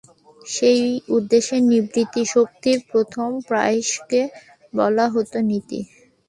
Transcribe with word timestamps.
সেই 0.47 0.81
উদ্দেশ্যে 1.09 1.57
নিবৃত্তিশক্তির 1.69 2.79
প্রথম 2.91 3.29
প্রয়াসকে 3.47 4.21
বলা 4.73 5.05
হয় 5.07 5.41
নীতি। 5.49 5.79